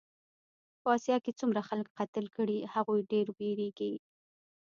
په 0.81 0.87
اسیا 0.95 1.17
کې 1.23 1.31
څومره 1.39 1.61
خلک 1.67 1.87
قتل 1.99 2.25
کړې 2.35 2.59
هغوی 2.75 3.01
ډېر 3.11 3.25
وېرېږي. 3.37 3.93